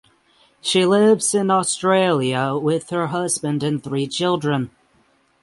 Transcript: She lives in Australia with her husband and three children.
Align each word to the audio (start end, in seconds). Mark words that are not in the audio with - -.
She 0.61 0.83
lives 0.83 1.35
in 1.35 1.51
Australia 1.51 2.55
with 2.55 2.89
her 2.89 3.05
husband 3.05 3.61
and 3.61 3.83
three 3.83 4.07
children. 4.07 4.71